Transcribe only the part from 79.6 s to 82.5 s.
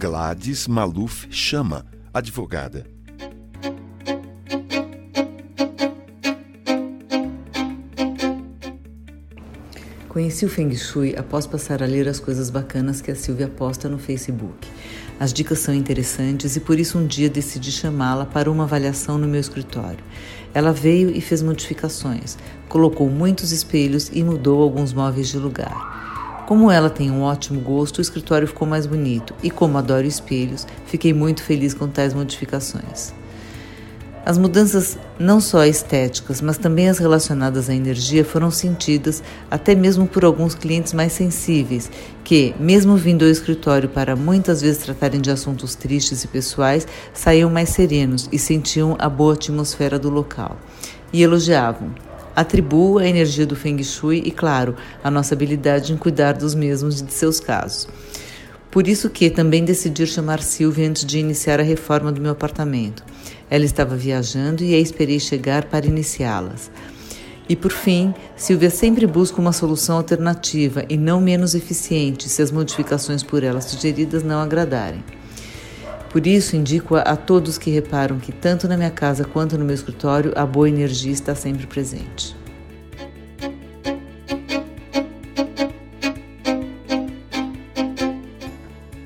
meu escritório, a boa energia está sempre presente.